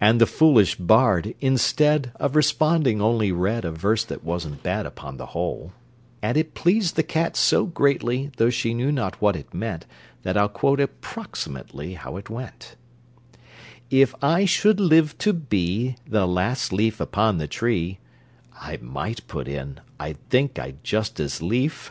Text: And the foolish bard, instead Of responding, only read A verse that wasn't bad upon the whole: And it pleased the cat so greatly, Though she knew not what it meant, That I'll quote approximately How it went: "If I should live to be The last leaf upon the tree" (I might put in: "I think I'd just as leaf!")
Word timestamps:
And 0.00 0.20
the 0.20 0.26
foolish 0.26 0.76
bard, 0.76 1.34
instead 1.40 2.12
Of 2.14 2.36
responding, 2.36 3.02
only 3.02 3.32
read 3.32 3.64
A 3.64 3.72
verse 3.72 4.04
that 4.04 4.22
wasn't 4.22 4.62
bad 4.62 4.86
upon 4.86 5.16
the 5.16 5.26
whole: 5.34 5.72
And 6.22 6.36
it 6.36 6.54
pleased 6.54 6.94
the 6.94 7.02
cat 7.02 7.36
so 7.36 7.66
greatly, 7.66 8.30
Though 8.36 8.50
she 8.50 8.72
knew 8.72 8.92
not 8.92 9.20
what 9.20 9.34
it 9.34 9.52
meant, 9.52 9.84
That 10.22 10.36
I'll 10.36 10.48
quote 10.48 10.78
approximately 10.78 11.94
How 11.94 12.16
it 12.18 12.30
went: 12.30 12.76
"If 13.90 14.14
I 14.22 14.44
should 14.44 14.78
live 14.78 15.18
to 15.18 15.32
be 15.32 15.96
The 16.06 16.28
last 16.28 16.72
leaf 16.72 17.00
upon 17.00 17.38
the 17.38 17.48
tree" 17.48 17.98
(I 18.62 18.78
might 18.80 19.26
put 19.26 19.48
in: 19.48 19.80
"I 19.98 20.12
think 20.30 20.60
I'd 20.60 20.84
just 20.84 21.18
as 21.18 21.42
leaf!") 21.42 21.84